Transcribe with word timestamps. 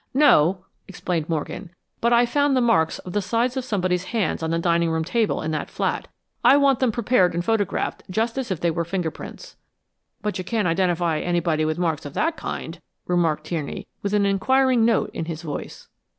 "No," 0.15 0.65
explained 0.87 1.29
Morgan, 1.29 1.69
"but 1.99 2.11
I 2.11 2.25
found 2.25 2.57
the 2.57 2.59
marks 2.59 2.97
of 2.97 3.13
the 3.13 3.21
sides 3.21 3.55
of 3.55 3.63
somebody's 3.63 4.05
hands 4.05 4.41
on 4.41 4.49
the 4.49 4.57
dining 4.57 4.89
room 4.89 5.03
table 5.03 5.43
in 5.43 5.51
that 5.51 5.69
flat. 5.69 6.07
I 6.43 6.57
want 6.57 6.79
them 6.79 6.91
prepared 6.91 7.35
and 7.35 7.45
photographed 7.45 8.01
just 8.09 8.35
as 8.39 8.49
if 8.49 8.59
they 8.61 8.71
were 8.71 8.83
fingerprints." 8.83 9.57
"But 10.23 10.39
you 10.39 10.43
can't 10.43 10.67
identify 10.67 11.19
anybody 11.19 11.63
by 11.65 11.73
marks 11.75 12.07
of 12.07 12.15
that 12.15 12.35
kind," 12.35 12.81
remarked 13.05 13.43
Tierney, 13.43 13.85
with 14.01 14.13
an 14.15 14.25
inquiring 14.25 14.83
note 14.85 15.11
in 15.13 15.25
his 15.25 15.43
voice. 15.43 15.87